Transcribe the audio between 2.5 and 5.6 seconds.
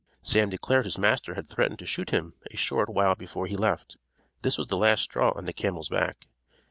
a short while before he left. This was the last straw on the